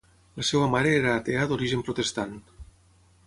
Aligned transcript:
La 0.39 0.45
seva 0.47 0.69
mare 0.75 0.93
era 1.01 1.11
atea 1.17 1.45
d'origen 1.51 1.85
protestant. 1.91 2.35